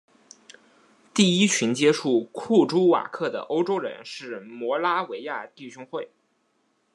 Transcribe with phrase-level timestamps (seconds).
[1.13, 6.09] 第一群接触库朱瓦克的欧洲人是摩拉维亚弟兄会。